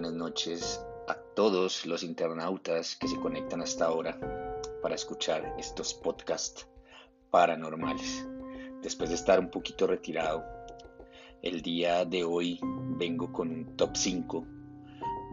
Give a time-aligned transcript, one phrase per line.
[0.00, 4.16] buenas noches a todos los internautas que se conectan hasta ahora
[4.80, 6.68] para escuchar estos podcasts
[7.32, 8.24] paranormales.
[8.80, 10.44] Después de estar un poquito retirado,
[11.42, 12.60] el día de hoy
[12.96, 14.46] vengo con un top 5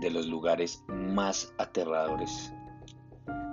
[0.01, 2.51] de los lugares más aterradores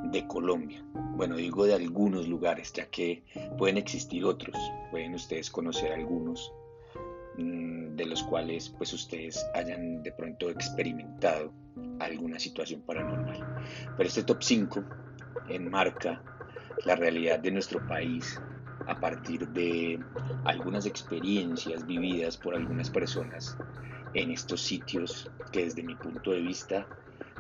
[0.05, 0.83] de Colombia.
[1.15, 3.23] Bueno, digo de algunos lugares, ya que
[3.59, 4.57] pueden existir otros,
[4.91, 6.55] pueden ustedes conocer algunos
[7.37, 11.53] de los cuales pues ustedes hayan de pronto experimentado
[12.01, 13.65] alguna situación paranormal.
[13.97, 14.85] Pero este top 5
[15.49, 16.23] enmarca
[16.85, 18.41] la realidad de nuestro país
[18.87, 20.01] a partir de
[20.45, 23.57] algunas experiencias vividas por algunas personas
[24.15, 26.87] en estos sitios que desde mi punto de vista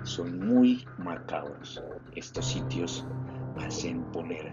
[0.05, 1.83] son muy macabros.
[2.15, 3.05] Estos sitios
[3.59, 4.53] hacen poner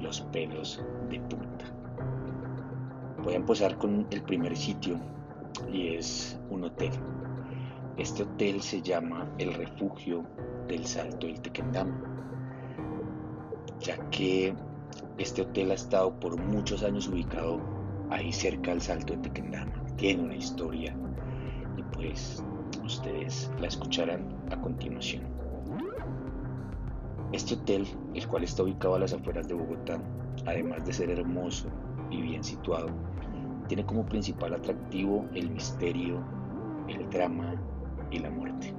[0.00, 1.83] los pelos de punta.
[3.24, 5.00] Voy a empezar con el primer sitio
[5.72, 6.90] y es un hotel.
[7.96, 10.26] Este hotel se llama el refugio
[10.68, 11.98] del Salto del Tequendama,
[13.80, 14.54] ya que
[15.16, 17.62] este hotel ha estado por muchos años ubicado
[18.10, 19.72] ahí cerca del Salto del Tequendama.
[19.96, 20.94] Tiene una historia
[21.78, 22.44] y pues
[22.84, 25.22] ustedes la escucharán a continuación.
[27.32, 29.98] Este hotel, el cual está ubicado a las afueras de Bogotá,
[30.44, 31.70] además de ser hermoso
[32.10, 32.88] y bien situado,
[33.68, 36.22] tiene como principal atractivo el misterio,
[36.88, 37.54] el drama
[38.10, 38.74] y la muerte.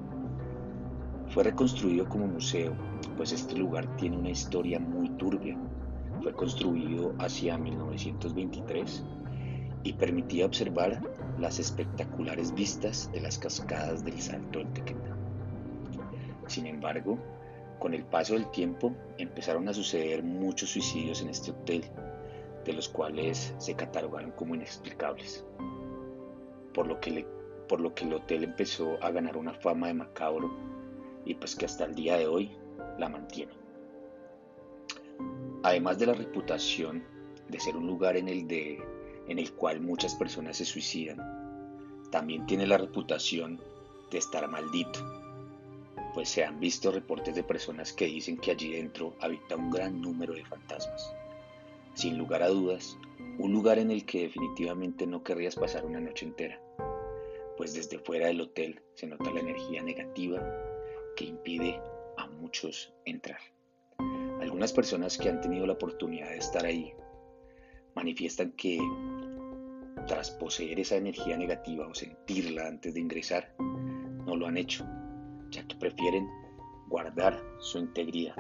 [1.30, 2.74] Fue reconstruido como museo,
[3.18, 5.58] pues este lugar tiene una historia muy turbia.
[6.22, 9.04] Fue construido hacia 1923
[9.84, 11.02] y permitía observar
[11.40, 15.18] las espectaculares vistas de las cascadas del Salto del Tequendama.
[16.48, 17.18] Sin embargo,
[17.80, 21.84] con el paso del tiempo empezaron a suceder muchos suicidios en este hotel,
[22.66, 25.46] de los cuales se catalogaron como inexplicables,
[26.74, 27.26] por lo que,
[27.70, 30.52] por lo que el hotel empezó a ganar una fama de macabro
[31.26, 32.52] y pues que hasta el día de hoy
[32.98, 33.54] la mantiene.
[35.64, 37.04] Además de la reputación
[37.50, 38.84] de ser un lugar en el de
[39.28, 41.20] en el cual muchas personas se suicidan.
[42.12, 43.60] También tiene la reputación
[44.12, 45.00] de estar maldito,
[46.14, 50.00] pues se han visto reportes de personas que dicen que allí dentro habita un gran
[50.02, 51.12] número de fantasmas.
[51.96, 52.98] Sin lugar a dudas,
[53.40, 56.62] un lugar en el que definitivamente no querrías pasar una noche entera,
[57.56, 60.46] pues desde fuera del hotel se nota la energía negativa
[61.16, 61.80] que impide
[62.18, 63.40] a muchos entrar.
[64.42, 66.94] Algunas personas que han tenido la oportunidad de estar ahí
[67.96, 68.78] manifiestan que
[70.06, 74.86] tras poseer esa energía negativa o sentirla antes de ingresar, no lo han hecho,
[75.50, 76.28] ya que prefieren
[76.90, 78.36] guardar su integridad.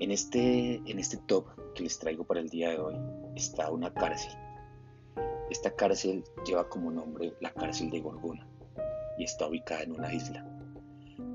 [0.00, 2.96] En este, en este top que les traigo para el día de hoy
[3.36, 4.32] está una cárcel.
[5.50, 8.46] Esta cárcel lleva como nombre la cárcel de Gorgona
[9.16, 10.44] y está ubicada en una isla.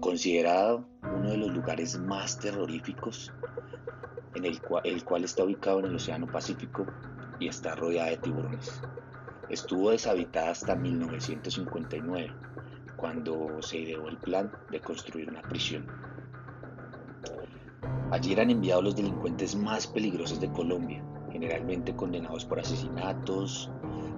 [0.01, 3.31] Considerado uno de los lugares más terroríficos
[4.35, 6.85] en el cual, el cual está ubicado en el Océano Pacífico
[7.39, 8.81] y está rodeada de tiburones.
[9.49, 12.31] Estuvo deshabitada hasta 1959,
[12.97, 15.87] cuando se ideó el plan de construir una prisión.
[18.11, 23.69] Allí eran enviados los delincuentes más peligrosos de Colombia, generalmente condenados por asesinatos,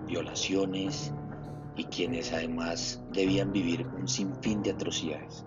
[0.08, 1.14] violaciones
[1.76, 5.46] y quienes además debían vivir un sinfín de atrocidades.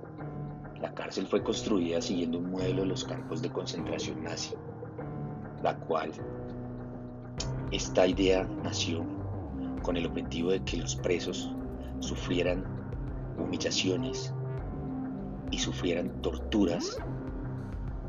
[0.80, 4.54] La cárcel fue construida siguiendo un modelo de los campos de concentración nazi,
[5.62, 6.12] la cual
[7.70, 9.06] esta idea nació
[9.80, 11.50] con el objetivo de que los presos
[12.00, 12.62] sufrieran
[13.38, 14.34] humillaciones
[15.50, 16.98] y sufrieran torturas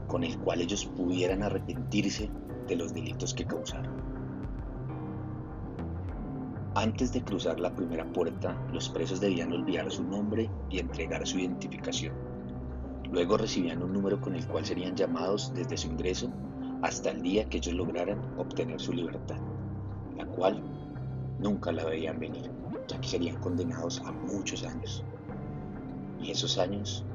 [0.08, 2.30] con el cual ellos pudieran arrepentirse
[2.68, 3.94] de los delitos que causaron.
[6.76, 11.40] Antes de cruzar la primera puerta, los presos debían olvidar su nombre y entregar su
[11.40, 12.14] identificación.
[13.12, 16.30] Luego recibían un número con el cual serían llamados desde su ingreso
[16.82, 19.38] hasta el día que ellos lograran obtener su libertad,
[20.18, 20.62] la cual
[21.40, 22.52] nunca la veían venir,
[22.88, 25.04] ya que serían condenados a muchos años.
[26.20, 27.06] Y esos años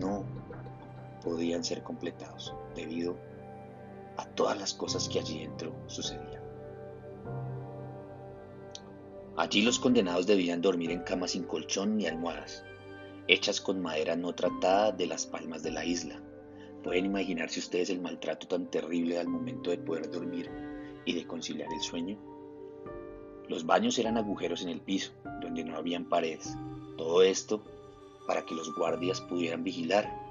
[0.00, 0.24] no
[1.22, 3.16] podían ser completados debido
[4.16, 6.42] a todas las cosas que allí dentro sucedían.
[9.36, 12.64] Allí los condenados debían dormir en camas sin colchón ni almohadas,
[13.28, 16.20] hechas con madera no tratada de las palmas de la isla.
[16.82, 20.50] Pueden imaginarse ustedes el maltrato tan terrible al momento de poder dormir
[21.06, 22.18] y de conciliar el sueño.
[23.48, 26.54] Los baños eran agujeros en el piso, donde no habían paredes.
[26.96, 27.62] Todo esto
[28.26, 30.21] para que los guardias pudieran vigilar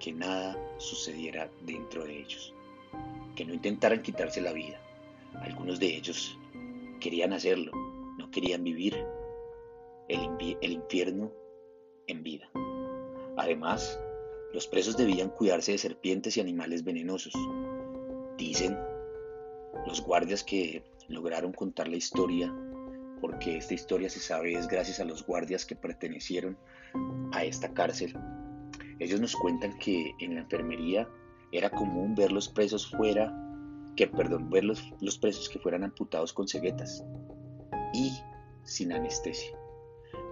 [0.00, 2.52] que nada sucediera dentro de ellos,
[3.36, 4.80] que no intentaran quitarse la vida.
[5.42, 6.36] Algunos de ellos
[7.00, 7.70] querían hacerlo,
[8.18, 8.96] no querían vivir.
[10.08, 11.30] El, infierno
[12.08, 12.50] en vida.
[13.36, 13.96] Además,
[14.52, 17.32] los presos debían cuidarse de serpientes y animales venenosos.
[18.36, 18.76] Dicen
[19.86, 22.52] los guardias que lograron contar la historia,
[23.20, 26.58] porque esta historia se sabe es gracias a los guardias que pertenecieron
[27.30, 28.12] a esta cárcel.
[29.00, 31.08] Ellos nos cuentan que en la enfermería
[31.52, 33.34] era común ver los presos fuera,
[33.96, 37.02] que perdón, ver los, los presos que fueran amputados con ceguetas
[37.94, 38.12] y
[38.62, 39.56] sin anestesia.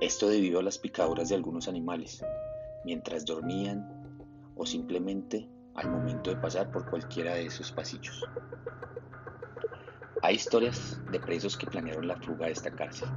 [0.03, 2.23] Esto debido a las picaduras de algunos animales,
[2.85, 3.89] mientras dormían
[4.55, 8.23] o simplemente al momento de pasar por cualquiera de esos pasillos.
[10.23, 13.09] Hay historias de presos que planearon la fuga de esta cárcel,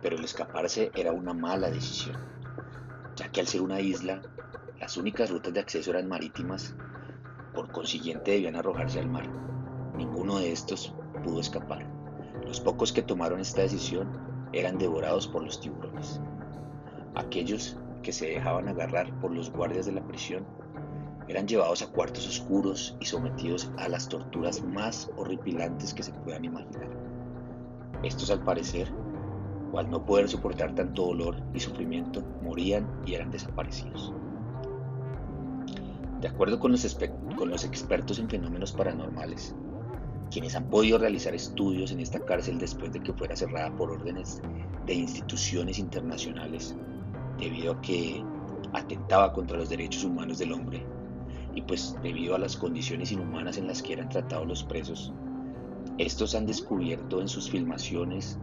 [0.00, 2.16] pero el escaparse era una mala decisión,
[3.16, 4.22] ya que al ser una isla,
[4.80, 6.74] las únicas rutas de acceso eran marítimas,
[7.52, 9.28] por consiguiente debían arrojarse al mar.
[9.94, 11.86] Ninguno de estos pudo escapar.
[12.46, 14.08] Los pocos que tomaron esta decisión
[14.54, 16.18] eran devorados por los tiburones.
[17.14, 20.46] Aquellos que se dejaban agarrar por los guardias de la prisión
[21.28, 26.46] eran llevados a cuartos oscuros y sometidos a las torturas más horripilantes que se puedan
[26.46, 26.88] imaginar.
[28.02, 28.90] Estos al parecer,
[29.72, 34.14] o al no poder soportar tanto dolor y sufrimiento, morían y eran desaparecidos.
[36.20, 36.84] De acuerdo con los,
[37.64, 39.54] expertos en fenómenos paranormales,
[40.30, 44.42] quienes han podido realizar estudios en esta cárcel después de que fuera cerrada por órdenes
[44.84, 46.76] de instituciones internacionales,
[47.38, 48.22] debido a que
[48.74, 50.86] atentaba contra los derechos humanos del hombre
[51.54, 55.12] y pues debido a las condiciones inhumanas en las que eran tratados los presos,
[55.96, 58.38] estos han descubierto en sus filmaciones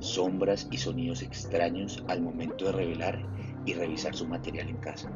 [0.00, 3.24] sombras y sonidos extraños al momento de revelar
[3.64, 5.12] y revisar su material en casa.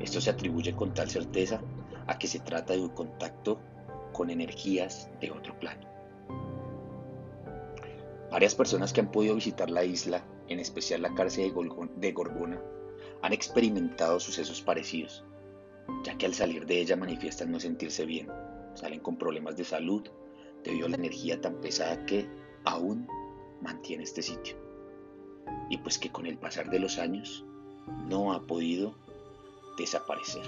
[0.00, 1.60] Esto se atribuye con tal certeza
[2.06, 3.60] a que se trata de un contacto
[4.12, 5.88] con energías de otro plano.
[8.30, 11.52] Varias personas que han podido visitar la isla, en especial la cárcel
[11.96, 12.60] de Gorgona,
[13.22, 15.24] han experimentado sucesos parecidos,
[16.02, 18.28] ya que al salir de ella manifiestan no sentirse bien,
[18.74, 20.08] salen con problemas de salud
[20.64, 22.28] debido a la energía tan pesada que
[22.64, 23.06] aún
[23.62, 24.56] mantiene este sitio.
[25.70, 27.44] Y pues que con el pasar de los años
[28.08, 28.96] no ha podido
[29.76, 30.44] desaparecer.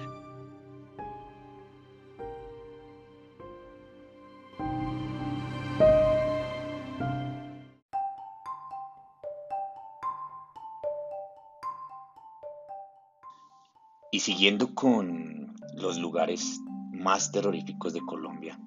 [14.17, 16.58] Y siguiendo con los lugares
[16.90, 18.58] más terroríficos de Colombia,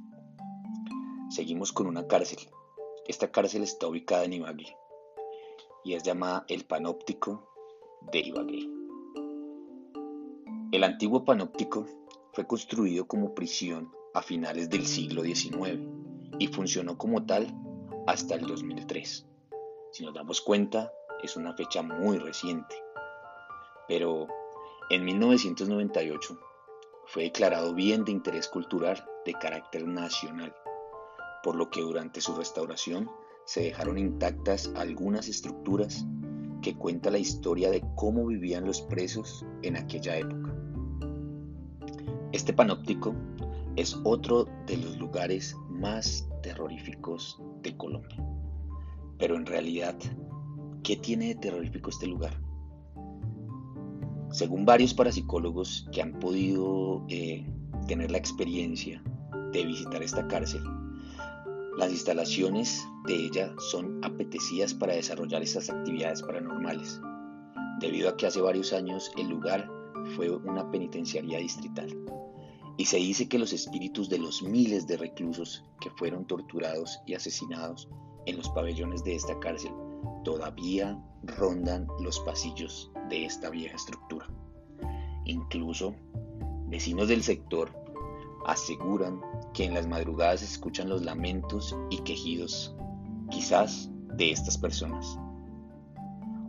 [1.29, 2.39] seguimos con una cárcel.
[3.07, 4.75] Esta cárcel está ubicada en Ibagué
[5.83, 7.49] y es llamada el Panóptico
[8.11, 8.78] de Ibagué.
[10.71, 11.87] El antiguo Panóptico
[12.31, 15.79] fue construido como prisión a finales del siglo XIX
[16.37, 17.47] y funcionó como tal
[18.05, 19.25] hasta el 2003.
[19.91, 20.93] Si nos damos cuenta,
[21.23, 22.75] es una fecha muy reciente.
[23.87, 24.27] Pero
[24.91, 26.39] en 1998
[27.07, 30.53] fue declarado bien de interés cultural de carácter nacional,
[31.41, 33.09] por lo que durante su restauración
[33.43, 36.05] se dejaron intactas algunas estructuras
[36.61, 40.58] que cuentan la historia de cómo vivían los presos en aquella época.
[42.31, 43.15] Este panóptico
[43.75, 48.23] es otro de los lugares más terroríficos de Colombia.
[49.17, 49.95] Pero en realidad,
[50.83, 52.39] ¿qué tiene de terrorífico este lugar?
[54.31, 57.45] Según varios parapsicólogos que han podido eh,
[57.87, 59.01] tener la experiencia
[59.51, 60.61] de visitar esta cárcel,
[61.79, 67.01] las instalaciones de ella son apetecidas para desarrollar estas actividades paranormales,
[67.79, 69.67] debido a que hace varios años el lugar
[70.15, 71.98] fue una penitenciaría distrital.
[72.79, 77.13] Y se dice que los espíritus de los miles de reclusos que fueron torturados y
[77.13, 77.89] asesinados
[78.25, 79.73] en los pabellones de esta cárcel
[80.23, 84.27] todavía rondan los pasillos de esta vieja estructura.
[85.25, 85.93] Incluso
[86.67, 87.69] vecinos del sector
[88.47, 89.19] aseguran
[89.53, 92.73] que en las madrugadas escuchan los lamentos y quejidos,
[93.29, 95.19] quizás de estas personas.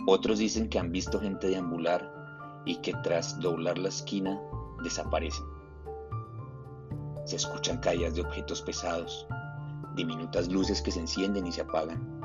[0.06, 4.40] Otros dicen que han visto gente deambular y que tras doblar la esquina
[4.84, 5.59] desaparecen.
[7.30, 9.24] Se escuchan caídas de objetos pesados,
[9.94, 12.20] diminutas luces que se encienden y se apagan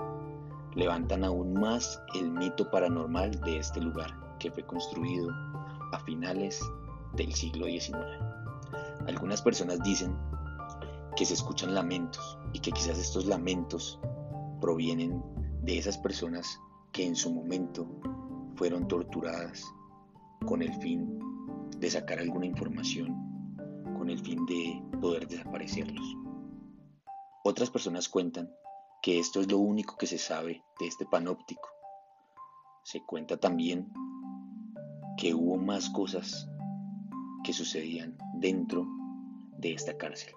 [0.75, 5.31] levantan aún más el mito paranormal de este lugar, que fue construido
[5.91, 6.59] a finales
[7.13, 7.95] del siglo XIX.
[9.07, 10.15] Algunas personas dicen
[11.15, 13.99] que se escuchan lamentos y que quizás estos lamentos
[14.59, 15.23] provienen
[15.61, 16.59] de esas personas
[16.91, 17.87] que en su momento
[18.55, 19.63] fueron torturadas
[20.45, 21.19] con el fin
[21.77, 23.34] de sacar alguna información,
[24.05, 26.15] con el fin de poder desaparecerlos.
[27.43, 28.53] Otras personas cuentan
[29.01, 31.67] que esto es lo único que se sabe de este panóptico.
[32.83, 33.91] Se cuenta también
[35.17, 36.47] que hubo más cosas
[37.43, 38.85] que sucedían dentro
[39.57, 40.35] de esta cárcel,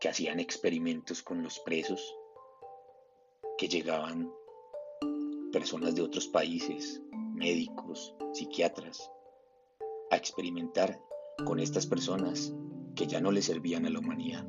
[0.00, 2.02] que hacían experimentos con los presos,
[3.56, 4.32] que llegaban
[5.52, 7.00] personas de otros países,
[7.34, 9.12] médicos, psiquiatras,
[10.10, 11.00] a experimentar
[11.46, 12.52] con estas personas
[13.00, 14.44] que ya no le servían a la humanidad,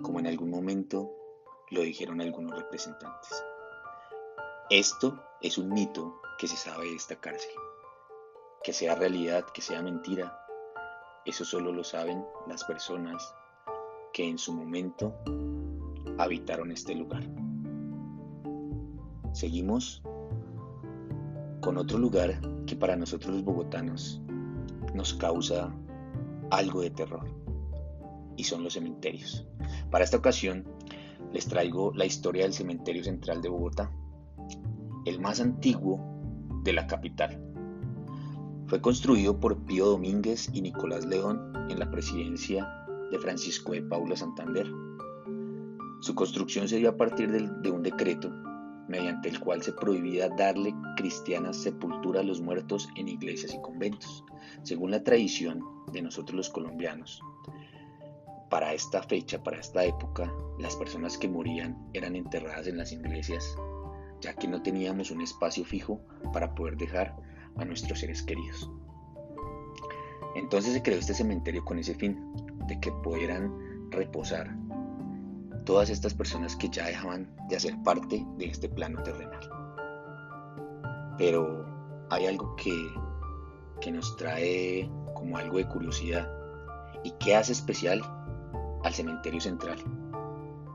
[0.00, 1.12] como en algún momento
[1.70, 3.44] lo dijeron algunos representantes.
[4.70, 7.50] Esto es un mito que se sabe de esta cárcel.
[8.64, 10.40] Que sea realidad, que sea mentira,
[11.26, 13.34] eso solo lo saben las personas
[14.14, 15.14] que en su momento
[16.16, 17.24] habitaron este lugar.
[19.34, 20.02] Seguimos
[21.60, 24.22] con otro lugar que para nosotros los bogotanos
[24.94, 25.74] nos causa
[26.50, 27.45] algo de terror
[28.36, 29.46] y son los cementerios.
[29.90, 30.64] Para esta ocasión
[31.32, 33.90] les traigo la historia del cementerio central de Bogotá,
[35.04, 36.00] el más antiguo
[36.62, 37.40] de la capital.
[38.66, 42.68] Fue construido por Pío Domínguez y Nicolás León en la presidencia
[43.10, 44.66] de Francisco de Paula Santander.
[46.00, 48.32] Su construcción se dio a partir de un decreto
[48.88, 54.24] mediante el cual se prohibía darle cristiana sepultura a los muertos en iglesias y conventos,
[54.62, 55.60] según la tradición
[55.92, 57.20] de nosotros los colombianos.
[58.50, 63.56] Para esta fecha, para esta época, las personas que morían eran enterradas en las iglesias,
[64.20, 66.00] ya que no teníamos un espacio fijo
[66.32, 67.16] para poder dejar
[67.56, 68.70] a nuestros seres queridos.
[70.36, 72.18] Entonces se creó este cementerio con ese fin,
[72.68, 74.54] de que pudieran reposar
[75.64, 79.50] todas estas personas que ya dejaban de hacer parte de este plano terrenal.
[81.18, 81.64] Pero
[82.10, 82.72] hay algo que,
[83.80, 86.30] que nos trae como algo de curiosidad
[87.02, 88.02] y que hace especial
[88.86, 89.78] al cementerio central.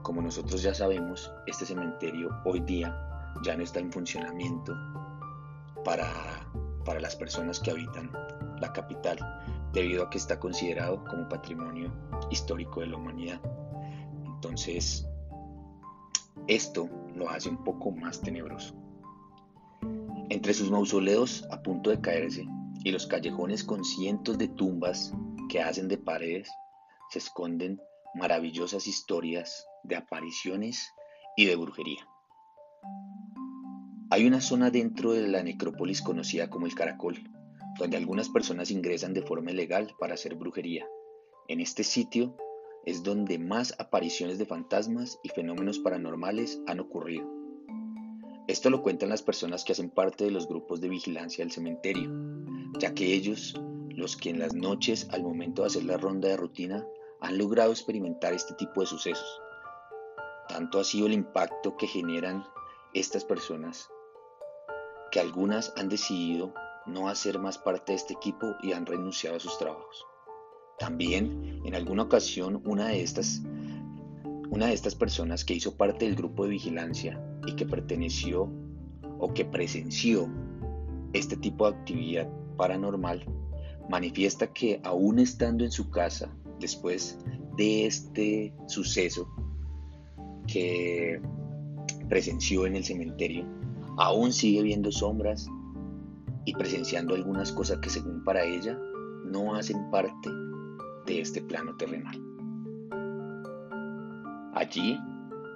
[0.03, 2.93] Como nosotros ya sabemos, este cementerio hoy día
[3.41, 4.75] ya no está en funcionamiento
[5.85, 6.11] para,
[6.83, 8.11] para las personas que habitan
[8.59, 9.17] la capital,
[9.71, 11.89] debido a que está considerado como patrimonio
[12.29, 13.39] histórico de la humanidad.
[14.25, 15.07] Entonces,
[16.47, 18.75] esto lo hace un poco más tenebroso.
[20.27, 22.45] Entre sus mausoleos a punto de caerse
[22.83, 25.13] y los callejones con cientos de tumbas
[25.47, 26.49] que hacen de paredes,
[27.09, 27.79] se esconden
[28.13, 30.93] maravillosas historias de apariciones
[31.37, 32.07] y de brujería.
[34.09, 37.23] Hay una zona dentro de la necrópolis conocida como el Caracol,
[37.79, 40.85] donde algunas personas ingresan de forma ilegal para hacer brujería.
[41.47, 42.35] En este sitio
[42.85, 47.29] es donde más apariciones de fantasmas y fenómenos paranormales han ocurrido.
[48.47, 52.11] Esto lo cuentan las personas que hacen parte de los grupos de vigilancia del cementerio,
[52.79, 53.53] ya que ellos,
[53.89, 56.85] los que en las noches al momento de hacer la ronda de rutina,
[57.21, 59.41] han logrado experimentar este tipo de sucesos.
[60.49, 62.45] Tanto ha sido el impacto que generan
[62.93, 63.89] estas personas
[65.11, 66.53] que algunas han decidido
[66.85, 70.05] no hacer más parte de este equipo y han renunciado a sus trabajos.
[70.79, 73.41] También, en alguna ocasión, una de estas,
[74.49, 78.49] una de estas personas que hizo parte del grupo de vigilancia y que perteneció
[79.19, 80.27] o que presenció
[81.13, 83.25] este tipo de actividad paranormal,
[83.89, 87.17] manifiesta que aún estando en su casa, después
[87.57, 89.27] de este suceso
[90.47, 91.21] que
[92.07, 93.45] presenció en el cementerio,
[93.97, 95.47] aún sigue viendo sombras
[96.45, 98.77] y presenciando algunas cosas que según para ella
[99.25, 100.29] no hacen parte
[101.05, 102.19] de este plano terrenal.
[104.53, 104.99] Allí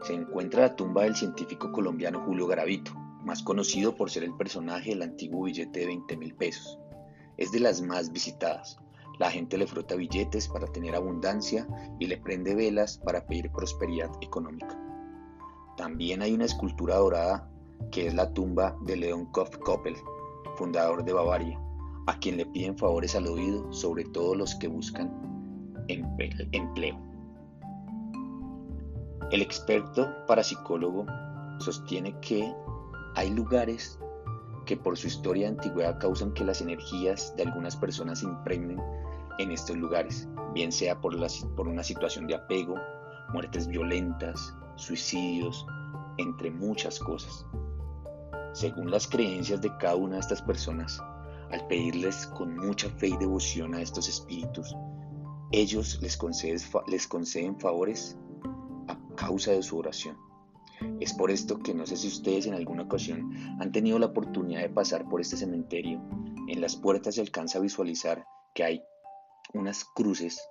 [0.04, 2.94] se encuentra la tumba del científico colombiano Julio Garavito,
[3.24, 6.78] más conocido por ser el personaje del antiguo billete de 20 mil pesos.
[7.38, 8.80] Es de las más visitadas.
[9.18, 11.68] La gente le frota billetes para tener abundancia
[12.00, 14.78] y le prende velas para pedir prosperidad económica.
[15.78, 17.50] También hay una escultura dorada
[17.92, 19.96] que es la tumba de Leon Koppel,
[20.56, 21.60] fundador de Bavaria,
[22.08, 25.12] a quien le piden favores al oído, sobre todo los que buscan
[25.88, 27.00] empleo.
[29.32, 31.06] El experto parapsicólogo
[31.60, 32.54] sostiene que
[33.16, 34.00] hay lugares
[34.66, 38.82] que por su historia de antigüedad causan que las energías de algunas personas se impregnen
[39.38, 42.76] en estos lugares, bien sea por, una situación de apego,
[43.34, 45.66] muertes violentas, suicidios,
[46.18, 47.46] entre muchas cosas.
[48.54, 51.02] Según las creencias de cada una de estas personas,
[51.52, 54.76] al pedirles con mucha fe y devoción a estos espíritus,
[55.52, 58.18] ellos les conceden favores
[58.88, 60.18] a causa de su oración.
[61.00, 64.62] Es por esto que no sé si ustedes en alguna ocasión han tenido la oportunidad
[64.62, 66.02] de pasar por este cementerio.
[66.48, 68.84] En las puertas se alcanza a visualizar que hay
[69.54, 70.42] unas cruces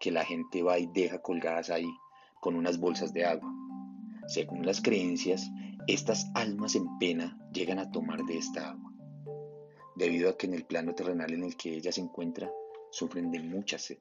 [0.00, 1.88] que la gente va y deja colgadas ahí
[2.40, 3.52] con unas bolsas de agua.
[4.26, 5.48] Según las creencias,
[5.86, 8.92] estas almas en pena llegan a tomar de esta agua.
[9.94, 12.50] debido a que en el plano terrenal en el que ella se encuentra
[12.90, 13.98] sufren de mucha sed.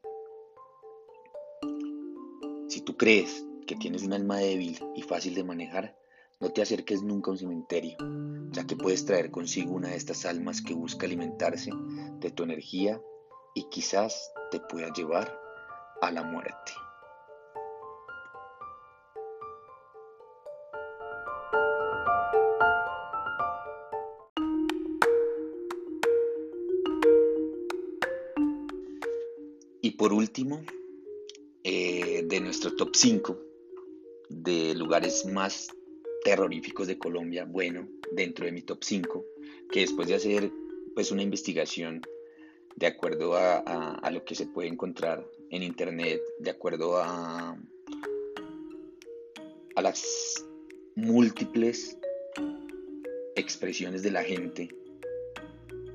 [2.70, 5.98] Si tú crees que tienes un alma débil y fácil de manejar,
[6.42, 7.96] no te acerques nunca a un cementerio,
[8.52, 11.72] ya que puedes traer consigo una de estas almas que busca alimentarse
[12.20, 13.02] de tu energía
[13.56, 15.40] y quizás te pueda llevar
[16.02, 16.74] a la muerte.
[29.82, 30.62] Y por último,
[31.64, 33.51] eh, de nuestro top 5
[34.32, 35.70] de lugares más
[36.24, 39.26] terroríficos de Colombia, bueno, dentro de mi top 5,
[39.72, 40.52] que después de hacer
[40.94, 42.02] pues una investigación
[42.76, 47.58] de acuerdo a, lo que se puede encontrar en internet, de acuerdo a,
[49.76, 50.46] a las
[50.96, 51.98] múltiples
[53.36, 54.70] expresiones de la gente,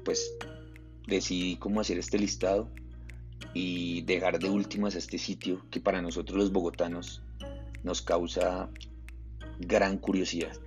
[0.04, 0.34] pues
[1.06, 2.70] decidí cómo hacer este listado
[3.54, 7.22] y dejar de últimas a este sitio que para nosotros los bogotanos
[7.86, 8.68] nos causa
[9.60, 10.58] gran curiosidad.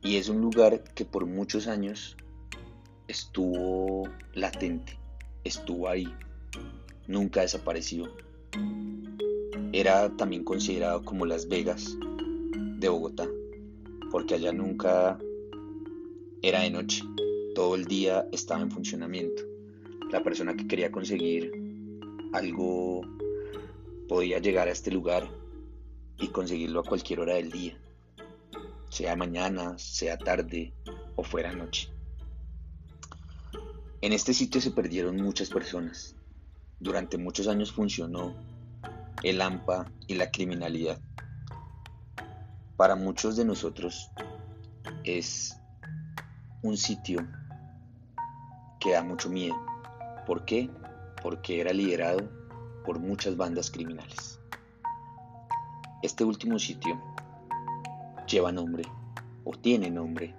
[0.00, 2.16] Y es un lugar que por muchos años
[3.08, 4.96] estuvo latente,
[5.42, 6.06] estuvo ahí,
[7.08, 8.14] nunca desapareció.
[9.72, 11.96] Era también considerado como Las Vegas
[12.78, 13.26] de Bogotá,
[14.12, 15.18] porque allá nunca
[16.42, 17.02] era de noche,
[17.56, 19.42] todo el día estaba en funcionamiento.
[20.12, 21.50] La persona que quería conseguir
[22.32, 23.00] algo
[24.06, 25.28] podía llegar a este lugar
[26.18, 27.78] y conseguirlo a cualquier hora del día,
[28.88, 30.74] sea mañana, sea tarde
[31.16, 31.90] o fuera noche.
[34.00, 36.14] En este sitio se perdieron muchas personas.
[36.78, 38.34] Durante muchos años funcionó
[39.24, 41.00] el AMPA y la criminalidad.
[42.76, 44.10] Para muchos de nosotros
[45.02, 45.56] es
[46.62, 47.26] un sitio
[48.78, 49.56] que da mucho miedo.
[50.26, 50.70] ¿Por qué?
[51.22, 52.30] Porque era liderado
[52.84, 54.37] por muchas bandas criminales.
[56.00, 57.00] Este último sitio
[58.28, 58.84] lleva nombre
[59.42, 60.32] o tiene nombre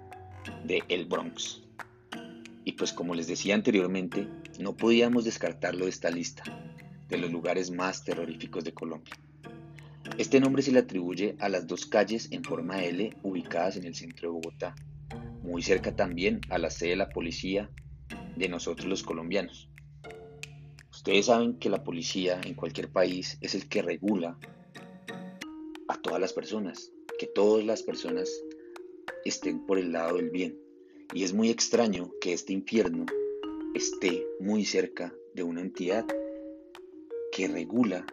[0.64, 1.62] de El Bronx.
[2.64, 4.26] Y pues como les decía anteriormente,
[4.58, 6.44] no podíamos descartarlo de esta lista
[7.10, 9.14] de los lugares más terroríficos de Colombia.
[10.16, 13.94] Este nombre se le atribuye a las dos calles en forma L ubicadas en el
[13.94, 14.74] centro de Bogotá,
[15.42, 17.70] muy cerca también a la sede de la policía
[18.34, 19.68] de nosotros los colombianos.
[20.90, 24.38] Ustedes saben que la policía en cualquier país es el que regula
[25.90, 28.30] a todas las personas, que todas las personas
[29.24, 30.56] estén por el lado del bien.
[31.12, 33.06] Y es muy extraño que este infierno
[33.74, 36.06] esté muy cerca de una entidad
[37.32, 38.06] que regula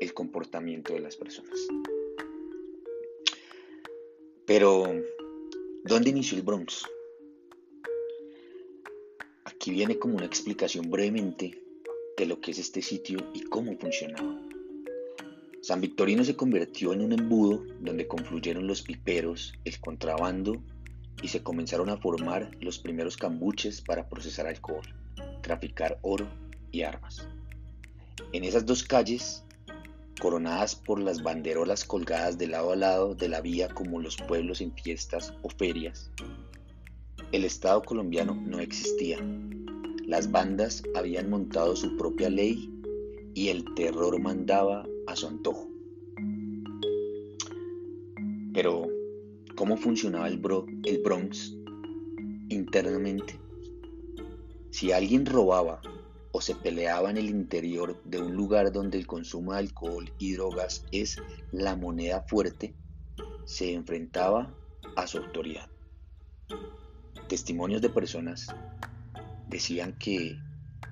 [0.00, 1.68] el comportamiento de las personas.
[4.44, 4.86] Pero,
[5.84, 6.84] ¿dónde inició el Bronx?
[9.44, 11.62] Aquí viene como una explicación brevemente
[12.16, 14.55] de lo que es este sitio y cómo funcionaba.
[15.66, 20.62] San Victorino se convirtió en un embudo donde confluyeron los piperos, el contrabando
[21.20, 24.86] y se comenzaron a formar los primeros cambuches para procesar alcohol,
[25.42, 26.28] traficar oro
[26.70, 27.28] y armas.
[28.32, 29.44] En esas dos calles,
[30.20, 34.60] coronadas por las banderolas colgadas de lado a lado de la vía como los pueblos
[34.60, 36.12] en fiestas o ferias,
[37.32, 39.18] el Estado colombiano no existía.
[40.06, 42.72] Las bandas habían montado su propia ley
[43.34, 45.68] y el terror mandaba a su antojo.
[48.52, 48.88] Pero,
[49.54, 50.40] ¿cómo funcionaba el,
[50.84, 51.54] el Bronx
[52.48, 53.38] internamente?
[54.70, 55.80] Si alguien robaba
[56.32, 60.32] o se peleaba en el interior de un lugar donde el consumo de alcohol y
[60.34, 61.16] drogas es
[61.52, 62.74] la moneda fuerte,
[63.46, 64.54] se enfrentaba
[64.96, 65.68] a su autoridad.
[67.28, 68.54] Testimonios de personas
[69.48, 70.38] decían que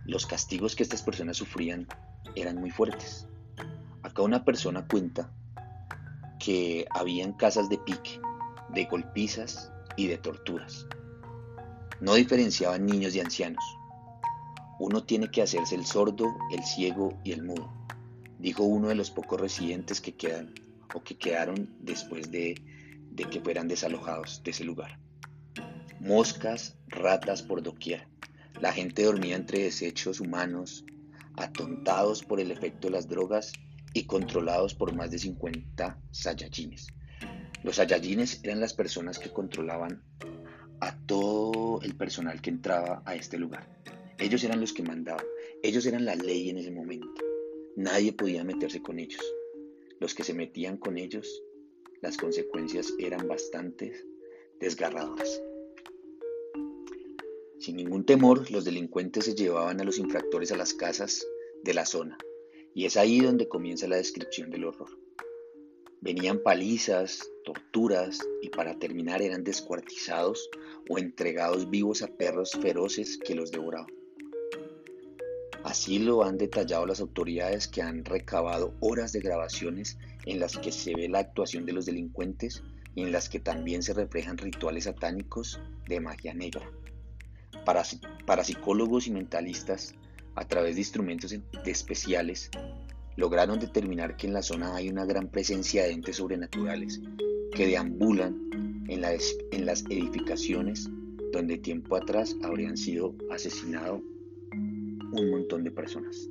[0.05, 1.87] los castigos que estas personas sufrían
[2.35, 3.27] eran muy fuertes.
[4.05, 5.33] Acá una persona cuenta
[6.39, 8.21] que habían casas de pique,
[8.69, 10.87] de golpizas y de torturas.
[12.01, 13.65] No diferenciaban niños y ancianos.
[14.79, 17.73] Uno tiene que hacerse el sordo, el ciego y el mudo,
[18.39, 20.53] dijo uno de los pocos residentes que quedan
[20.95, 22.63] o que quedaron después de,
[23.11, 24.99] de que fueran desalojados de ese lugar.
[25.99, 28.07] Moscas, ratas por doquier.
[28.61, 30.85] La gente dormía entre desechos humanos,
[31.39, 33.53] atontados por el efecto de las drogas
[33.95, 36.89] y controlados por más de 50 Saiyajines.
[37.63, 40.03] Los Saiyajines eran las personas que controlaban
[40.81, 43.67] a todo el personal que entraba a este lugar.
[44.19, 45.25] Ellos eran los que mandaban,
[45.63, 47.23] ellos eran la ley en ese momento.
[47.77, 49.23] Nadie podía meterse con ellos.
[50.01, 51.43] Los que se metían con ellos,
[52.03, 53.95] las consecuencias eran bastante
[54.61, 55.41] desgarradoras.
[57.59, 61.27] Sin ningún temor, los delincuentes se llevaban a los infractores a las casas
[61.63, 62.19] de la zona,
[62.75, 64.91] y es ahí donde comienza la descripción del horror.
[66.01, 70.51] Venían palizas, torturas y para terminar eran descuartizados
[70.91, 73.87] o entregados vivos a perros feroces que los devoraban.
[75.63, 80.73] Así lo han detallado las autoridades que han recabado horas de grabaciones en las que
[80.73, 82.63] se ve la actuación de los delincuentes
[82.95, 85.59] y en las que también se reflejan rituales satánicos
[85.89, 86.71] de magia negra.
[87.65, 87.83] Para,
[88.27, 89.95] para psicólogos y mentalistas,
[90.35, 92.51] a través de instrumentos especiales,
[93.17, 97.01] lograron determinar que en la zona hay una gran presencia de entes sobrenaturales
[97.55, 98.51] que deambulan
[98.89, 99.05] en,
[99.53, 100.89] en las edificaciones
[101.33, 104.01] donde tiempo atrás habrían sido asesinados
[104.53, 106.29] un montón de personas.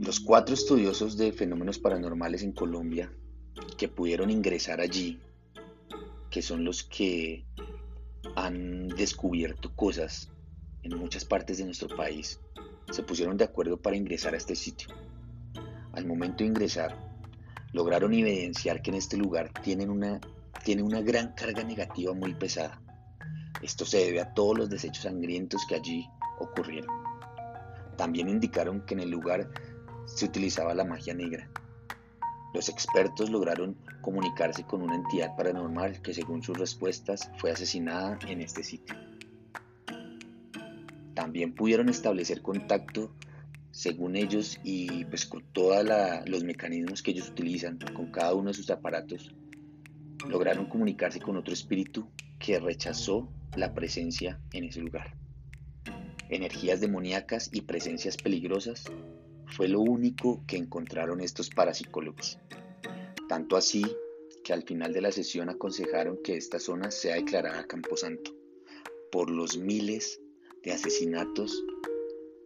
[0.00, 3.12] Los cuatro estudiosos de fenómenos paranormales en Colombia
[3.78, 5.20] que pudieron ingresar allí,
[6.30, 7.44] que son los que
[8.36, 10.30] han descubierto cosas
[10.82, 12.40] en muchas partes de nuestro país,
[12.90, 14.88] se pusieron de acuerdo para ingresar a este sitio.
[15.92, 16.96] Al momento de ingresar,
[17.72, 20.20] lograron evidenciar que en este lugar tienen una,
[20.64, 22.80] tiene una gran carga negativa muy pesada.
[23.62, 26.08] Esto se debe a todos los desechos sangrientos que allí
[26.38, 26.90] ocurrieron.
[27.96, 29.48] También indicaron que en el lugar
[30.06, 31.48] se utilizaba la magia negra.
[32.52, 38.42] Los expertos lograron comunicarse con una entidad paranormal que según sus respuestas fue asesinada en
[38.42, 38.94] este sitio.
[41.14, 43.14] También pudieron establecer contacto
[43.70, 45.84] según ellos y pues con todos
[46.26, 49.34] los mecanismos que ellos utilizan con cada uno de sus aparatos,
[50.28, 52.06] lograron comunicarse con otro espíritu
[52.38, 55.14] que rechazó la presencia en ese lugar.
[56.28, 58.84] Energías demoníacas y presencias peligrosas
[59.54, 62.38] fue lo único que encontraron estos parapsicólogos.
[63.28, 63.84] Tanto así
[64.42, 68.34] que al final de la sesión aconsejaron que esta zona sea declarada Camposanto
[69.10, 70.20] por los miles
[70.62, 71.64] de asesinatos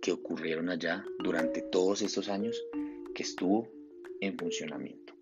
[0.03, 2.63] que ocurrieron allá durante todos estos años
[3.15, 3.69] que estuvo
[4.21, 5.15] en funcionamiento.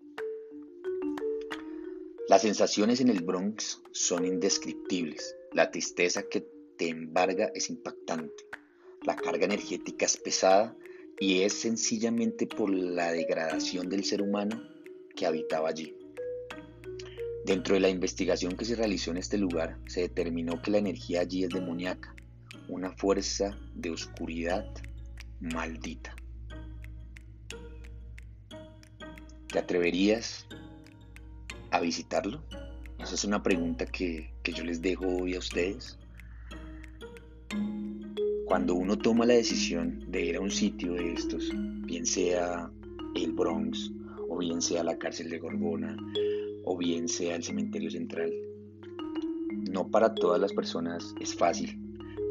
[2.27, 5.35] Las sensaciones en el Bronx son indescriptibles.
[5.53, 6.41] La tristeza que
[6.77, 8.43] te embarga es impactante.
[9.03, 10.75] La carga energética es pesada
[11.19, 14.61] y es sencillamente por la degradación del ser humano
[15.15, 15.95] que habitaba allí.
[17.45, 21.21] Dentro de la investigación que se realizó en este lugar, se determinó que la energía
[21.21, 22.15] allí es demoníaca,
[22.67, 24.65] una fuerza de oscuridad
[25.39, 26.15] maldita.
[29.47, 30.47] ¿Te atreverías
[31.71, 32.43] a visitarlo?
[32.99, 35.97] Esa es una pregunta que, que yo les dejo hoy a ustedes.
[38.55, 42.71] Cuando uno toma la decisión de ir a un sitio de estos, bien sea
[43.13, 43.91] el Bronx,
[44.29, 45.97] o bien sea la cárcel de Gorgona,
[46.63, 48.31] o bien sea el cementerio central,
[49.69, 51.77] no para todas las personas es fácil,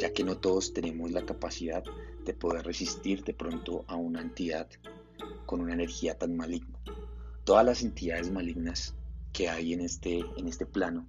[0.01, 1.85] ya que no todos tenemos la capacidad
[2.25, 4.67] de poder resistir de pronto a una entidad
[5.45, 6.79] con una energía tan maligna.
[7.45, 8.95] Todas las entidades malignas
[9.35, 11.07] que hay en este, en este plano,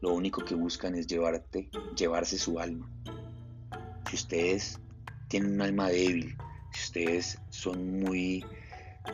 [0.00, 2.88] lo único que buscan es llevarte, llevarse su alma,
[4.08, 4.80] si ustedes
[5.28, 6.36] tienen un alma débil,
[6.72, 8.44] si ustedes son muy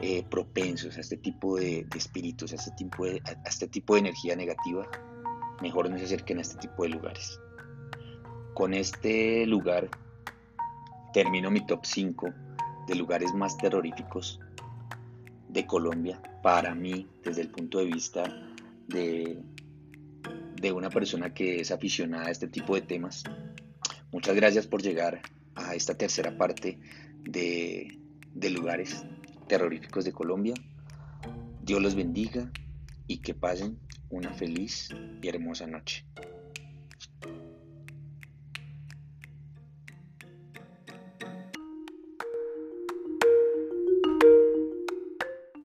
[0.01, 4.01] eh, propensos a este tipo de, espíritus, a este, tipo de, a este tipo de
[4.01, 4.89] energía negativa,
[5.61, 7.39] mejor no se acerquen a este tipo de lugares.
[8.55, 9.89] Con este lugar
[11.13, 12.29] termino mi top 5
[12.87, 14.41] de lugares más terroríficos
[15.49, 18.25] de Colombia para mí desde el punto de vista
[18.89, 19.39] de,
[20.57, 23.25] de una persona que es aficionada a este tipo de temas
[24.13, 25.23] Muchas gracias por llegar
[25.55, 26.79] a esta tercera parte
[27.23, 27.99] de,
[28.51, 29.05] lugares
[29.49, 30.55] terroríficos de Colombia.
[31.63, 32.53] Dios los bendiga
[33.07, 33.79] y que pasen
[34.11, 34.91] una feliz
[35.23, 36.05] y hermosa noche.